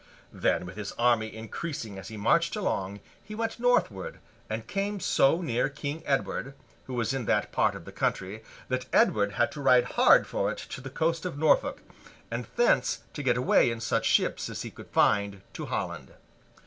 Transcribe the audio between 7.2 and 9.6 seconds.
that part of the country, that Edward had